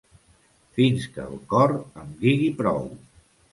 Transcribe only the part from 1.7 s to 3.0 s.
em digui prou!